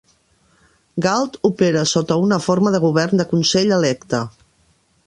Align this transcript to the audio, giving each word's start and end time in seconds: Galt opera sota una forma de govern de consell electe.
Galt 1.07 1.37
opera 1.51 1.83
sota 1.91 2.17
una 2.23 2.41
forma 2.47 2.73
de 2.77 2.81
govern 2.87 3.23
de 3.23 3.29
consell 3.37 3.77
electe. 3.79 4.25